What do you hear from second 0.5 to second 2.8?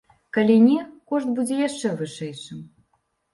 не, кошт будзе яшчэ вышэйшым.